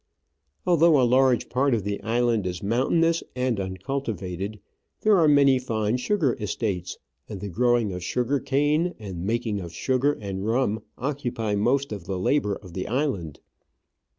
Although 0.65 0.99
a 0.99 1.05
large 1.05 1.47
part 1.47 1.75
of 1.75 1.83
the 1.83 2.01
island 2.01 2.47
is 2.47 2.63
mountainous 2.63 3.21
and 3.35 3.59
uncultivated, 3.59 4.59
there 5.01 5.15
are 5.15 5.27
many 5.27 5.59
fine 5.59 5.97
sugar 5.97 6.35
estates, 6.39 6.97
and 7.29 7.39
the 7.39 7.49
growing 7.49 7.93
of 7.93 8.03
sugar 8.03 8.39
cane 8.39 8.95
and 8.97 9.23
making 9.27 9.59
of 9.59 9.71
sugar 9.71 10.13
and 10.19 10.43
rum 10.43 10.81
occupy 10.97 11.53
most 11.53 11.91
of 11.91 12.05
the 12.05 12.17
labour 12.17 12.55
of 12.55 12.73
the 12.73 12.87
island. 12.87 13.41